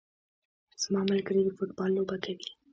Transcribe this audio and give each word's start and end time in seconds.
زما 0.81 1.01
ملګري 1.11 1.41
د 1.43 1.49
فوټبال 1.57 1.89
لوبه 1.93 2.15
کوي 2.23 2.47